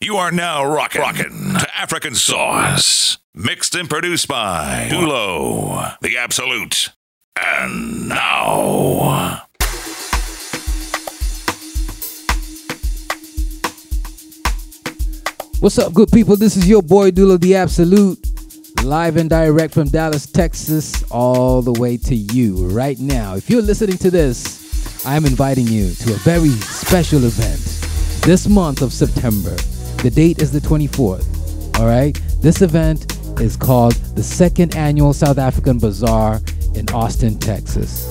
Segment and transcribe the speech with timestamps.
[0.00, 3.18] You are now rocking, rocking to African Sauce.
[3.34, 6.90] Mixed and produced by Dulo, The Absolute.
[7.36, 9.42] And now.
[15.58, 16.36] What's up, good people?
[16.36, 18.24] This is your boy Dulo the Absolute,
[18.84, 23.34] live and direct from Dallas, Texas, all the way to you right now.
[23.34, 27.64] If you're listening to this, I'm inviting you to a very special event
[28.24, 29.56] this month of September.
[30.02, 31.78] The date is the 24th.
[31.80, 32.14] All right?
[32.40, 36.40] This event is called the second annual South African Bazaar
[36.74, 38.06] in Austin, Texas.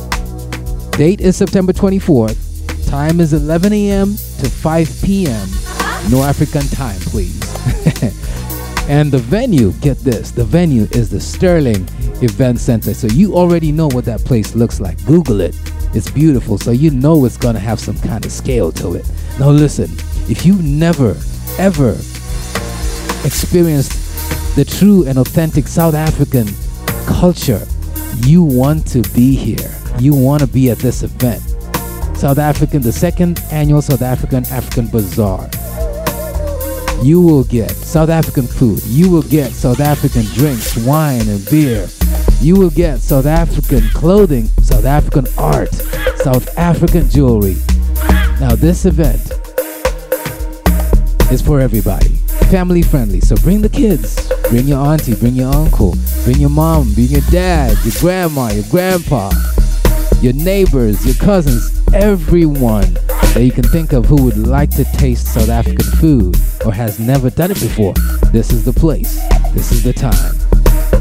[0.92, 2.90] Date is September 24th.
[2.90, 4.08] Time is 11 a.m.
[4.08, 5.48] to 5 p.m.
[6.10, 7.40] No African time, please.
[8.90, 11.88] and the venue, get this, the venue is the Sterling
[12.22, 12.94] Event Center.
[12.94, 15.04] So you already know what that place looks like.
[15.06, 15.58] Google it.
[15.94, 19.10] It's beautiful, so you know it's gonna have some kind of scale to it.
[19.40, 19.90] Now listen,
[20.30, 21.16] if you never
[21.60, 21.92] ever
[23.26, 26.48] experienced the true and authentic South African
[27.06, 27.66] culture,
[28.26, 29.72] you want to be here.
[30.00, 31.42] You want to be at this event.
[32.18, 35.50] South African, the second annual South African African Bazaar.
[37.04, 38.84] You will get South African food.
[38.86, 41.88] You will get South African drinks, wine, and beer.
[42.42, 45.74] You will get South African clothing, South African art,
[46.18, 47.56] South African jewelry.
[48.40, 49.32] Now, this event
[51.32, 52.16] is for everybody.
[52.50, 53.20] Family friendly.
[53.20, 57.22] So bring the kids, bring your auntie, bring your uncle, bring your mom, bring your
[57.30, 59.32] dad, your grandma, your grandpa,
[60.22, 62.94] your neighbors, your cousins, everyone
[63.34, 67.00] that you can think of who would like to taste South African food or has
[67.00, 67.94] never done it before.
[68.32, 69.20] This is the place.
[69.54, 70.36] This is the time.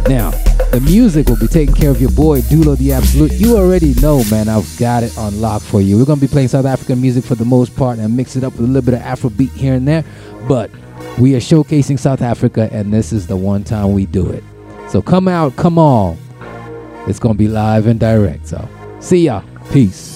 [0.08, 0.32] Now,
[0.77, 3.32] the music will be taking care of your boy Dulo the Absolute.
[3.32, 4.46] You already know, man.
[4.46, 5.96] I've got it on lock for you.
[5.96, 8.52] We're gonna be playing South African music for the most part and mix it up
[8.52, 10.04] with a little bit of Afrobeat here and there.
[10.47, 10.70] But
[11.19, 14.44] we are showcasing South Africa, and this is the one time we do it.
[14.91, 16.19] So come out, come on.
[17.08, 18.47] It's gonna be live and direct.
[18.47, 18.69] So
[19.00, 19.41] see ya.
[19.72, 20.16] Peace.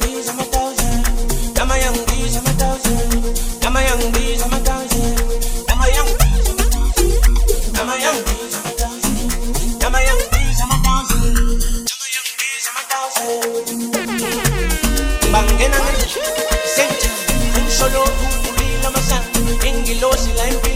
[15.31, 15.95] Bangenan,
[16.65, 17.09] Senta,
[17.57, 19.19] and Solo, who feel a massa,
[19.67, 20.70] Engilosi, like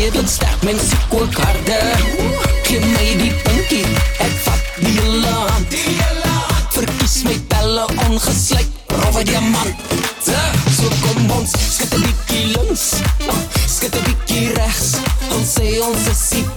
[0.00, 0.78] Je Stagman sterk, mijn
[1.64, 1.92] de.
[2.62, 3.84] Geef mij die punkie,
[4.16, 5.66] het vat die lang.
[6.68, 9.74] Verkies mij pellen ongeslijkt, rove diamanten.
[10.76, 11.98] Zo kom ons, schitter
[12.28, 12.90] links,
[13.68, 14.02] schitter
[14.54, 14.92] rechts.
[15.36, 16.49] Ons zij onze ziet.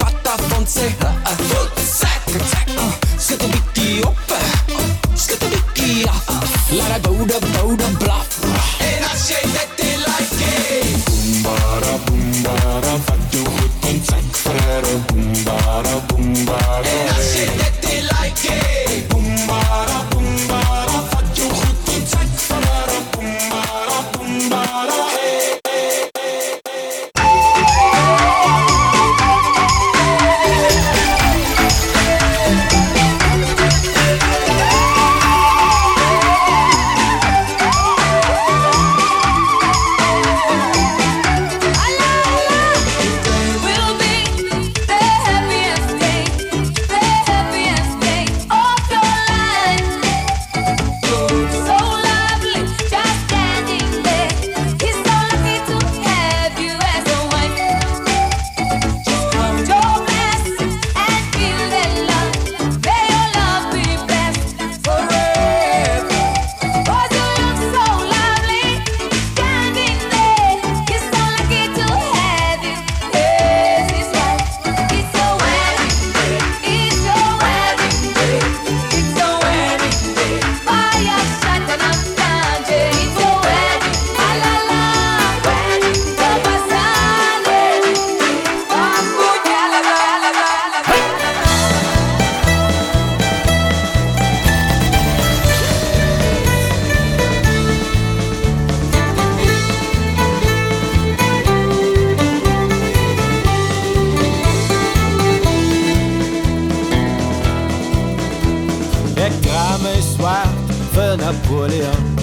[109.84, 110.48] mes soirs
[110.92, 112.18] för Napoleon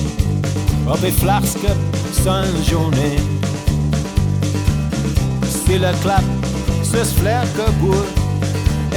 [0.93, 1.75] Upp i flaskor,
[2.11, 3.19] Saint-Journée
[5.65, 6.23] Silleklapp,
[6.83, 8.07] sös fläkebord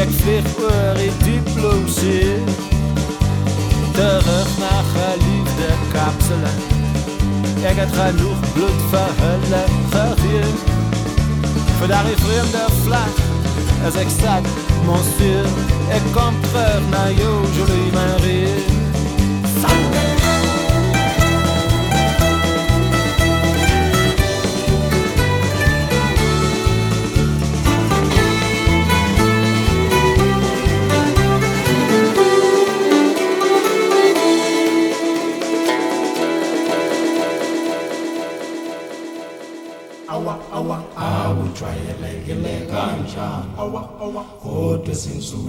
[0.01, 2.41] Ek vlieg oor die dieploosheer
[3.95, 6.55] Terug na geliefde kapsule
[7.69, 10.61] Ek het genoeg bloed vir hulle gegeen
[11.79, 13.25] Vir daar die vreemde vlag
[13.85, 15.45] is ek zat mon sur
[15.95, 18.84] et comme frère Nayo, je lui marie.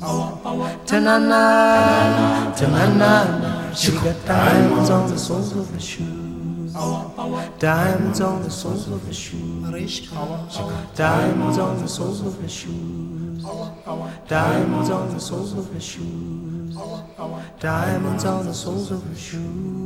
[0.00, 3.72] Ta na na, ta na na na.
[3.72, 6.72] She got diamonds on the soles of her shoes.
[7.58, 10.00] Diamonds on the soles of her shoes.
[10.94, 13.44] Diamonds on the soles of her shoes.
[14.28, 16.76] Diamonds on the soles of her shoes.
[17.58, 19.85] Diamonds on the soles of her shoes.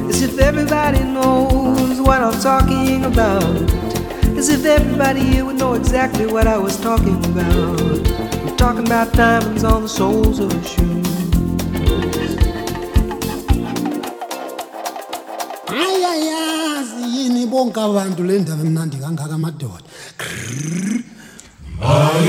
[0.08, 3.44] As if everybody knows what I'm talking about.
[4.38, 7.80] As if everybody here would know exactly what I was talking about.
[8.48, 11.06] I'm talking about diamonds on the soles of her shoes.
[15.68, 19.84] ayayazi yini bonke abantu le ndaba emnandi kangaka amadoda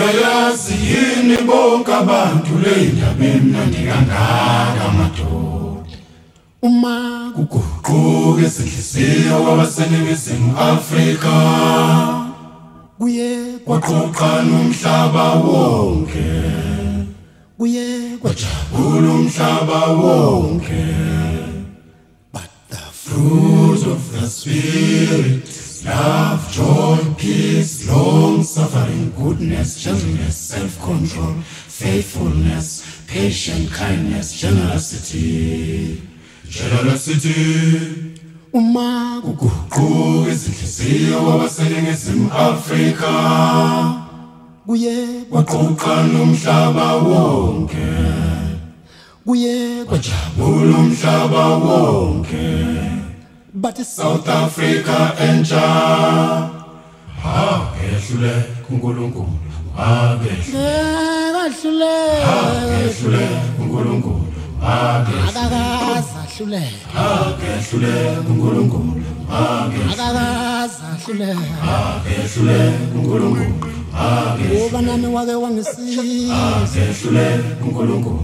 [0.10, 5.96] ayayazi yini bonke abantu le ndaba emnandi kangaka madoda
[6.62, 11.34] uma kuguquka izinhliziyo kwabaseningizimu afrika
[13.02, 16.30] kuye kwaqoqa nomhlaba wonke.
[17.58, 20.86] Kuye kwajabula umhlaba wonke.
[22.32, 25.51] But the fruit of the spirit
[25.86, 31.34] love joy peace long suffering goodness gentleness self-control
[31.68, 36.02] faithfulness patient kindness generosity.
[36.50, 38.16] Generosity.
[38.54, 43.12] Uma kuguquka izinhliziyo kwabaseningizimu afrika.
[44.66, 47.88] Kuye kwaqoqa nomhlaba wonke.
[49.26, 52.91] Kuye kwajabula umhlaba wonke
[53.54, 56.50] but South Africa entsha
[57.24, 59.30] akehlule kuNkulunkulu.
[59.78, 60.78] Akehlule
[62.24, 63.28] akehlule
[63.58, 64.26] kuNkulunkulu.
[64.62, 69.02] Akehlule akakazahluleka akehlule kuNkulunkulu.
[69.32, 73.54] Akehlule akakazahluleka akehlule kuNkulunkulu.
[74.00, 76.02] Akehlule ngoba nami wake wangisiza?
[76.62, 77.26] Akehlule
[77.62, 78.24] kuNkulunkulu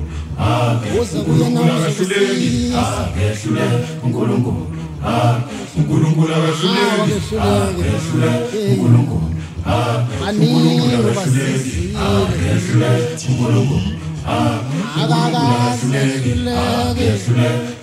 [15.02, 17.06] akakazahluleke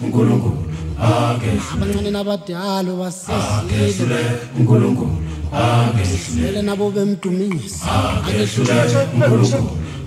[0.02, 0.60] uNkulunkulu
[1.72, 4.20] abancane nabadala basizile
[6.62, 7.86] nabo bemdumisa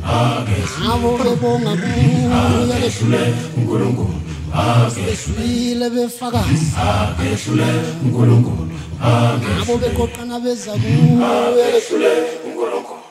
[0.06, 4.16] abo bebonga kuye akehlule uNkulunkulu
[4.96, 7.70] beswile befakazi akehlule.
[8.04, 8.72] uNkulunkulu
[9.62, 12.12] abo beqoqana beza kuye akehlule
[12.46, 13.02] uNkulunkulu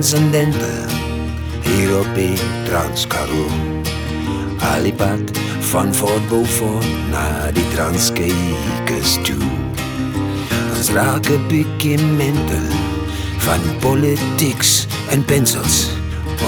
[0.00, 0.86] transcendente
[1.62, 3.46] hierop ik transkaro.
[4.58, 9.48] Alipad van Fort Beaufort naar die transkeikers toe.
[10.76, 12.68] Ons raken bekimenten
[13.38, 15.88] van politieks en pensels.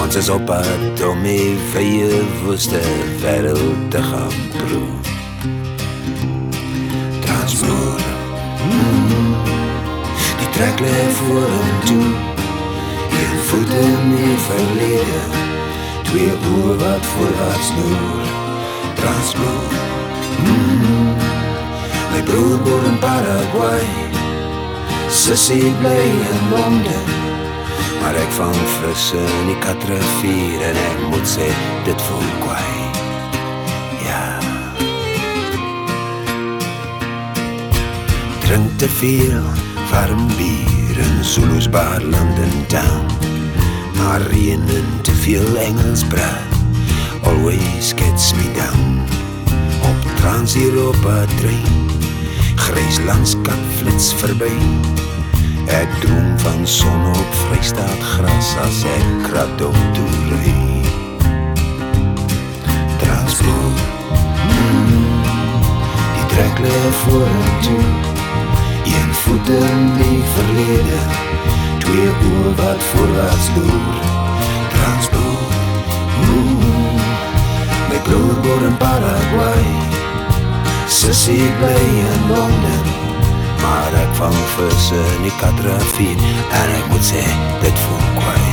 [0.01, 2.81] Ons is op pad om even je woeste
[3.21, 5.01] wereld te gaan proeven.
[7.19, 7.99] Transmoor,
[8.57, 9.35] -hmm.
[10.37, 12.32] die trekt voor hem toe.
[13.53, 15.21] Voet in die verlede,
[16.09, 18.31] twee oë wat voorwaarts loer.
[18.97, 19.75] Transbroer,
[20.41, 21.11] mm,
[22.13, 23.85] my broer woon in Paraguay.
[25.09, 27.11] Sissie bly in Londen,
[28.01, 31.51] maar ek vang visse in die katravier en ek moet sê
[31.85, 32.71] dit voel kwaai.
[38.43, 39.45] Drink te veel
[39.89, 43.32] warm bier in Zulu's bar London town.
[43.95, 46.53] Maar reën en te veel Engels praat
[47.25, 49.01] always gets me down.
[49.81, 51.89] Op Trans-Europa trein,
[52.55, 54.53] grys landskap flits verby.
[55.67, 60.55] Ek droom van son op Vrystaat gras as ek kradop toe ry.
[63.03, 63.83] Transbroek,
[64.47, 65.21] mm,
[66.15, 67.85] die trek lê vorentoe.
[68.83, 71.01] Een voet in die verlede,
[71.83, 73.99] twee oë wat voorwaarts loer.
[74.73, 75.51] Transbroek,
[76.21, 76.97] mm,
[77.89, 79.65] my broer woon in Paraguay.
[80.87, 82.89] Sissie bly in Londen,
[83.61, 86.27] maar ek vang visse in die katravier
[86.61, 87.23] en ek moet sê,
[87.63, 88.52] dit voel kwaai.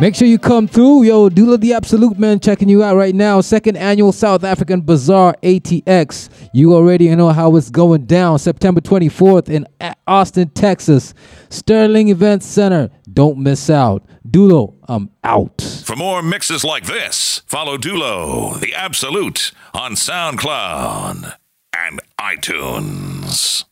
[0.00, 1.02] Make sure you come through.
[1.02, 3.40] Yo, Dulo the Absolute Man checking you out right now.
[3.40, 6.28] Second annual South African Bazaar ATX.
[6.54, 8.38] You already know how it's going down.
[8.38, 9.66] September 24th in
[10.06, 11.14] Austin, Texas.
[11.50, 12.90] Sterling Event Center.
[13.12, 14.06] Don't miss out.
[14.24, 15.60] Dulo, I'm out.
[15.84, 21.34] For more mixes like this, follow Dulo, the Absolute, on SoundCloud
[21.74, 23.64] and iTunes.